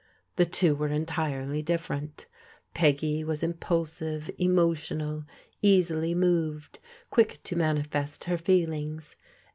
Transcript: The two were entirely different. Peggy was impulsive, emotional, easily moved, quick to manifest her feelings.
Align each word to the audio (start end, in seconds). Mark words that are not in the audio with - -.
The 0.37 0.47
two 0.47 0.73
were 0.73 0.87
entirely 0.87 1.61
different. 1.61 2.25
Peggy 2.73 3.23
was 3.23 3.43
impulsive, 3.43 4.31
emotional, 4.39 5.25
easily 5.61 6.15
moved, 6.15 6.79
quick 7.11 7.39
to 7.43 7.55
manifest 7.55 8.23
her 8.23 8.37
feelings. 8.37 9.15